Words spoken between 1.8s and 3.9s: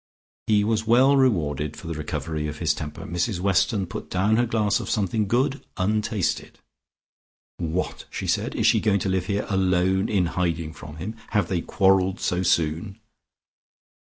the recovery of his temper. Mrs Weston